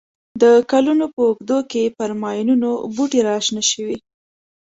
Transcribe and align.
د 0.41 0.43
کلونو 0.71 1.05
په 1.13 1.21
اوږدو 1.27 1.59
کې 1.71 1.93
پر 1.97 2.09
ماینونو 2.21 2.71
بوټي 2.95 3.21
را 3.27 3.35
شنه 3.45 3.63
شوي. 3.71 3.97